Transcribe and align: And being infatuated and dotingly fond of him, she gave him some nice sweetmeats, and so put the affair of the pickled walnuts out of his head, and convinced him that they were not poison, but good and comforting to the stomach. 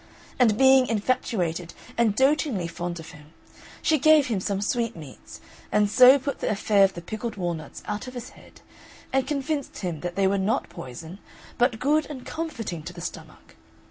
And 0.39 0.57
being 0.57 0.87
infatuated 0.87 1.75
and 1.95 2.15
dotingly 2.15 2.65
fond 2.67 2.99
of 2.99 3.11
him, 3.11 3.33
she 3.83 3.99
gave 3.99 4.29
him 4.29 4.39
some 4.39 4.57
nice 4.57 4.67
sweetmeats, 4.69 5.39
and 5.71 5.91
so 5.91 6.17
put 6.17 6.39
the 6.39 6.49
affair 6.49 6.83
of 6.83 6.95
the 6.95 7.03
pickled 7.03 7.35
walnuts 7.35 7.83
out 7.85 8.07
of 8.07 8.15
his 8.15 8.29
head, 8.29 8.61
and 9.13 9.27
convinced 9.27 9.77
him 9.77 9.99
that 9.99 10.15
they 10.15 10.25
were 10.25 10.39
not 10.39 10.69
poison, 10.69 11.19
but 11.59 11.77
good 11.77 12.07
and 12.09 12.25
comforting 12.25 12.81
to 12.81 12.93
the 12.93 12.99
stomach. 13.01 13.53